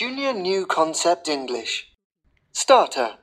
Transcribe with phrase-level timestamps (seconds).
[0.00, 1.88] Junior New Concept English.
[2.52, 3.16] Starter.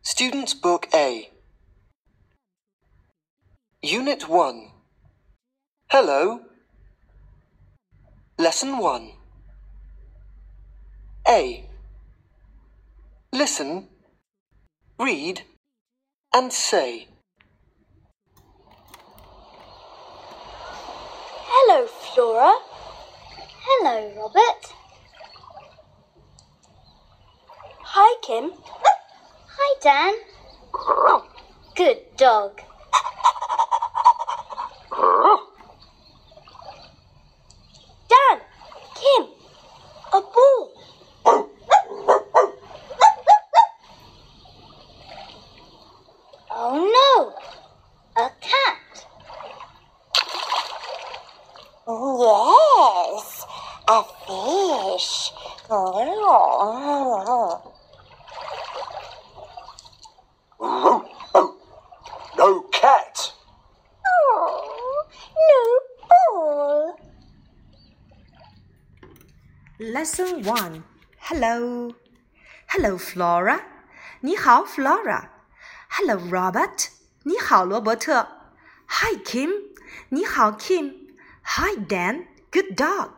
[0.00, 1.28] Student's Book A.
[3.82, 4.70] Unit 1.
[5.90, 6.40] Hello.
[8.38, 9.10] Lesson 1.
[11.28, 11.68] A.
[13.30, 13.88] Listen,
[14.98, 15.42] read,
[16.34, 17.06] and say.
[21.52, 22.54] Hello, Flora.
[23.62, 24.79] Hello, Robert.
[27.92, 28.52] Hi, Kim.
[29.58, 30.14] Hi, Dan.
[31.74, 32.62] Good dog.
[38.06, 38.38] Dan,
[38.94, 39.26] Kim,
[40.12, 40.70] a ball.
[46.52, 47.34] Oh no,
[48.22, 48.78] a cat.
[52.22, 53.46] Yes,
[53.88, 55.30] a fish.
[62.36, 63.32] No cat.
[64.06, 65.04] Oh,
[65.36, 65.62] no
[66.08, 66.96] ball.
[69.99, 70.83] Lesson One.
[71.19, 71.93] Hello,
[72.69, 73.59] hello, Flora.
[74.21, 75.27] 你好，Flora.
[75.89, 76.87] Hello, Robert.
[77.23, 78.25] 你好，罗伯特。
[78.87, 79.51] Hi, Kim.
[80.07, 81.09] 你好，Kim.
[81.43, 82.27] Hi, Dan.
[82.53, 83.09] Good dog.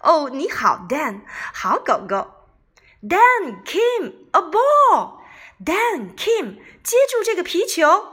[0.00, 1.20] 哦，你好，Dan.
[1.52, 2.48] 好狗狗。
[3.02, 5.18] Dan, Kim, a ball.
[5.62, 8.06] Dan, Kim, 接住这个皮球。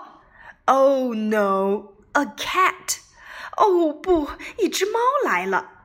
[0.65, 2.97] Oh no, a cat.
[3.55, 5.76] 哦不，一只猫来了。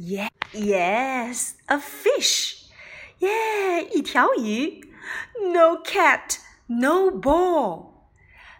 [0.00, 2.66] Yeah, yes, a fish.
[3.18, 4.80] Yeah, 一条鱼。
[5.52, 8.10] No cat, no ball.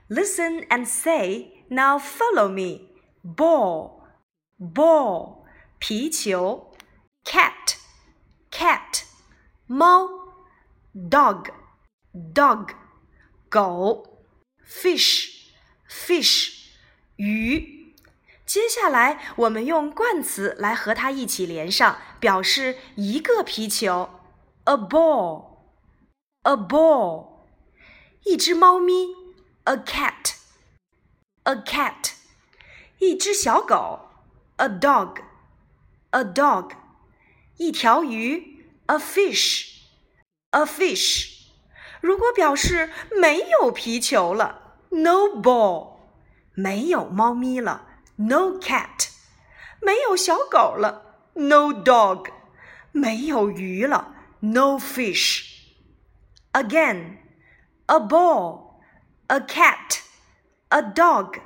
[0.08, 2.88] Listen and say, now follow me.
[3.22, 4.00] Ball,
[4.58, 5.44] ball,
[5.78, 6.72] 皮球。
[7.24, 7.76] Cat,
[8.50, 9.04] cat,
[9.66, 10.08] 猫。
[10.94, 11.50] Dog,
[12.14, 12.70] dog,
[13.50, 14.24] 狗。
[14.64, 15.52] Fish,
[15.88, 16.70] fish,
[17.16, 17.79] 鱼。
[18.53, 24.09] 接下来，我们用冠词来和它一起连上，表示一个皮球
[24.65, 27.27] ，a ball，a ball，
[28.25, 29.15] 一只猫咪
[29.63, 32.11] ，a cat，a cat，
[32.99, 34.09] 一只小狗
[34.57, 36.71] ，a dog，a dog，
[37.55, 41.45] 一条鱼，a fish，a fish。
[42.01, 45.93] 如果表示没有皮球了，no ball，
[46.53, 47.87] 没有猫咪了。
[48.20, 49.08] No cat，
[49.80, 51.20] 没有小狗了。
[51.34, 52.30] No dog，
[52.92, 54.14] 没有鱼了。
[54.40, 57.18] No fish。Again,
[57.86, 58.80] a ball,
[59.26, 60.00] a cat,
[60.68, 61.40] a dog,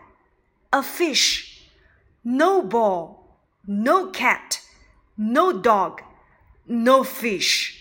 [0.71, 1.63] a fish.
[2.23, 4.61] No ball, no cat,
[5.17, 6.01] no dog,
[6.65, 7.77] no fish.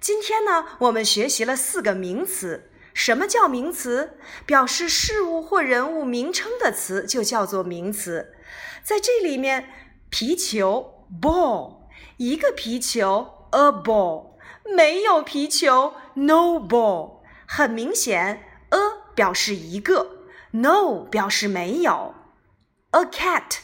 [0.00, 2.70] 今天呢，我们学习了四个名词。
[2.95, 4.17] 什么叫名词？
[4.45, 8.33] 表示事物或人物名称的词就叫做名词。
[8.81, 9.69] 在这里面，
[10.09, 11.81] 皮球 ball，
[12.15, 14.37] 一个皮球 a ball，
[14.73, 17.19] 没有皮球 no ball。
[17.45, 18.79] 很明显，a
[19.13, 22.15] 表示一个，no 表示没有。
[22.91, 23.57] A cat，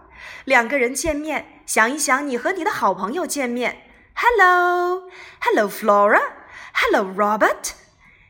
[0.45, 7.71] 两个人见面，想一想，你和你的好朋友见面，Hello，Hello Flora，Hello Robert，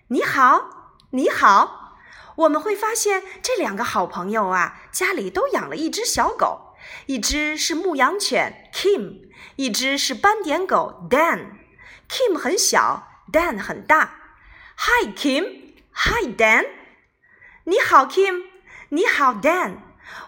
[0.07, 2.00] 你好，你好。
[2.38, 6.70] 我们会发现这两个好朋友啊，家里都养了一只小狗。
[7.06, 9.23] 一只是牧羊犬 Kim，
[9.56, 14.20] 一只是斑点狗 Dan。Kim 很小，Dan 很大。
[14.76, 16.67] Hi Kim，Hi Dan。
[17.64, 18.43] 你好 Kim，
[18.90, 19.78] 你好 Dan。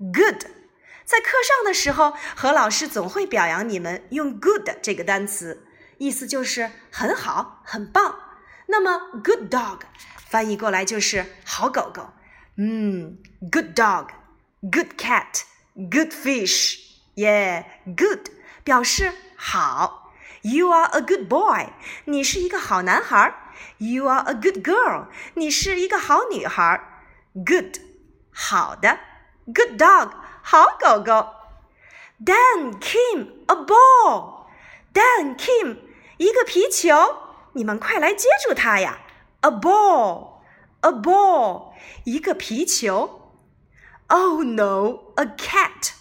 [0.00, 0.44] good。
[1.04, 5.66] 在课上的时候，何老师总会表扬你们用 good 这个单词，
[5.98, 8.18] 意思就是很好、很棒。
[8.66, 9.80] 那么 good dog
[10.28, 12.12] 翻译过来就是好狗狗。
[12.56, 13.18] 嗯
[13.50, 14.08] ，good dog,
[14.60, 15.42] good cat,
[15.74, 16.78] good fish。
[17.14, 18.28] 耶，good
[18.62, 20.12] 表示好。
[20.42, 21.72] You are a good boy，
[22.04, 23.34] 你是一个好男孩。
[23.78, 26.80] You are a good girl，你是一个好女孩。
[27.34, 27.78] Good。
[28.30, 28.98] 好的
[29.54, 30.10] ，Good dog，
[30.42, 31.34] 好狗狗。
[32.24, 34.40] Dan Kim a ball。
[34.92, 35.78] Dan Kim
[36.18, 36.94] 一个皮球，
[37.52, 38.98] 你们快来接住它呀
[39.40, 41.72] ！A ball，a ball
[42.04, 43.32] 一个皮球。
[44.08, 45.92] Oh no，a cat。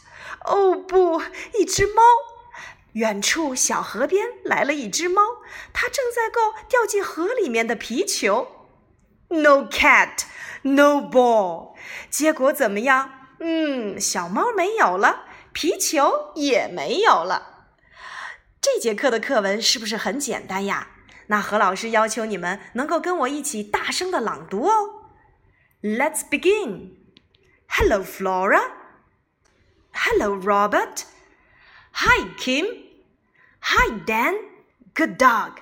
[0.46, 1.22] 哦不，
[1.58, 2.02] 一只猫。
[2.94, 5.22] 远处小河边来了一只猫，
[5.72, 8.48] 它正在够掉进河里面的皮球。
[9.30, 10.24] No cat。
[10.64, 11.76] No ball，
[12.10, 13.19] 结果怎么样？
[13.41, 17.69] 嗯，小猫没有了，皮球也没有了。
[18.61, 20.89] 这节课的课文是不是很简单呀？
[21.27, 25.11] 那何老师要求你们能够跟我一起大声的朗读哦。
[25.83, 26.97] Let's begin.
[27.67, 28.61] Hello, Flora.
[29.93, 31.05] Hello, Robert.
[31.93, 32.67] Hi, Kim.
[33.61, 34.35] Hi, Dan.
[34.95, 35.61] Good dog.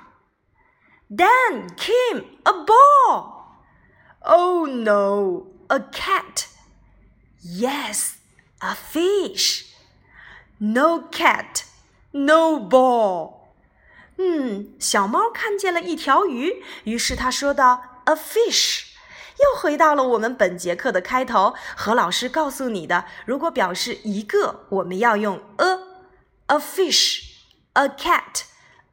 [1.09, 3.45] Dan, Kim, a ball.
[4.21, 6.47] Oh no, a cat.
[7.47, 8.13] Yes,
[8.61, 9.67] a fish.
[10.59, 11.65] No cat,
[12.13, 13.35] no ball.
[14.19, 18.93] 嗯，小猫看见了一条鱼，于是它说道：“A fish。”
[19.41, 27.39] 又回到了我们本节课的开头，何老师告诉你的，如果表示一个，我们要用 a。A fish,
[27.73, 28.43] a cat,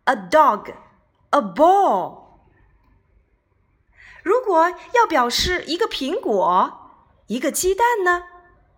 [0.06, 0.74] a dog,
[1.31, 2.38] a ball.
[4.24, 6.94] 如果要表示一个苹果、
[7.28, 8.24] 一个鸡蛋呢？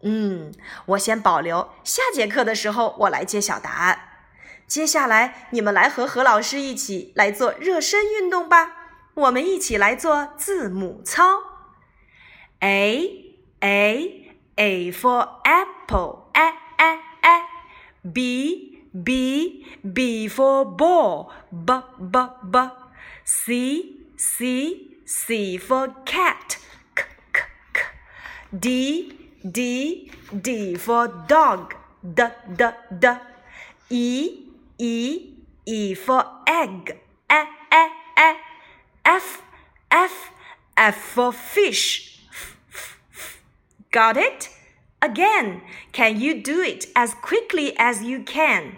[0.02, 0.52] 嗯，
[0.86, 4.00] 我先保留，下节课的时候我来揭晓答案。
[4.66, 8.72] 接下来你们来和何老师一起来做热身运动吧。
[9.14, 11.42] 我们一起来做字母操。
[12.60, 17.42] A A A for apple，a a a。
[18.12, 22.70] B B B for ball，b b b。
[23.24, 26.58] C C C for cat.
[26.94, 27.42] K, k,
[27.72, 27.82] k.
[28.52, 30.10] D, D,
[30.42, 31.74] D for dog.
[32.02, 32.22] D,
[32.56, 32.64] D,
[32.98, 33.08] D.
[33.90, 34.42] E,
[34.78, 35.34] E,
[35.66, 36.98] E for egg.
[37.30, 37.86] E, E,
[38.18, 38.34] E.
[39.04, 39.42] F,
[39.90, 40.30] F,
[40.76, 42.20] F for fish.
[42.28, 43.42] F, f, f.
[43.90, 44.50] Got it?
[45.00, 45.62] Again,
[45.92, 48.76] can you do it as quickly as you can?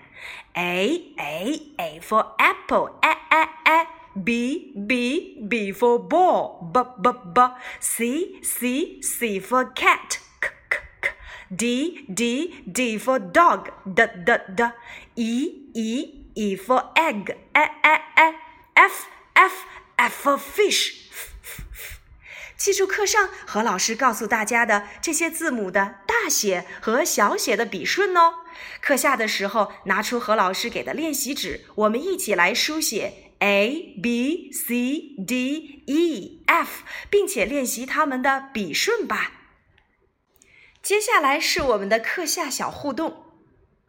[0.57, 2.91] A, A, A for apple.
[3.03, 3.87] A, A, A.
[4.23, 6.71] B, B, B for ball.
[6.73, 7.41] B, B, B.
[7.81, 10.19] C, C, C for cat.
[11.57, 13.71] D, D, D for dog.
[13.85, 14.65] D, D, D.
[15.15, 17.37] E, E, E for egg.
[17.55, 18.35] E, E, E.
[18.75, 19.65] F, F,
[19.97, 20.95] F for fish.
[22.57, 28.35] 记住课上何老师告诉大家的这些字母的大写和小写的笔顺哦。
[28.81, 33.25] 课下的时候拿出何老师给的练习纸，我们一起来书写。
[33.41, 39.38] A B C D E F，并且练习它们的笔顺吧。
[40.83, 43.25] 接下来是我们的课下小互动。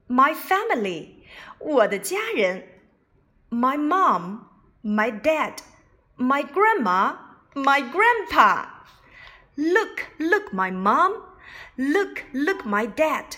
[0.08, 1.24] My family，
[1.60, 2.68] 我的家人。
[3.52, 4.42] My mom,
[4.84, 5.56] my dad,
[6.18, 7.16] my grandma,
[7.56, 8.68] my grandpa.
[9.56, 11.24] Look, look, my mom.
[11.76, 13.38] Look, look, my dad.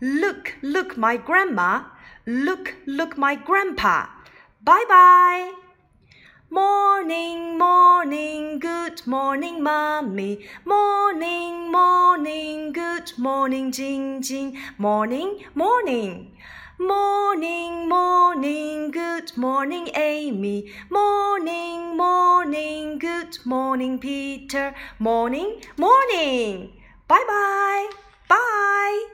[0.00, 1.84] Look, look, my grandma.
[2.24, 4.08] Look, look, my grandpa.
[4.64, 5.61] Bye bye.
[6.52, 10.46] Morning, morning, good morning, mommy.
[10.66, 14.58] Morning, morning, good morning, Jing Jing.
[14.76, 16.36] Morning, morning.
[16.78, 20.70] Morning, morning, good morning, Amy.
[20.90, 24.74] Morning, morning, good morning, Peter.
[24.98, 26.70] Morning, morning.
[27.08, 27.88] Bye bye.
[28.28, 29.11] Bye.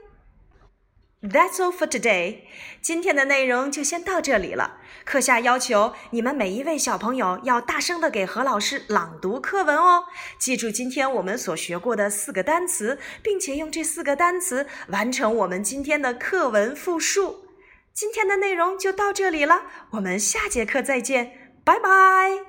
[1.20, 2.42] That's all for today。
[2.80, 4.78] 今天的内容就先到这里了。
[5.04, 10.04] 课下要求你们每一位小朋友要大声的给何老师朗读课文哦。
[10.38, 17.46] 记住今天我们所学过的四个单词，并且用这四个单词完成我们今天的课文复述。
[17.92, 22.47] 今天的内容就到这里了，我们下节课再见，拜拜。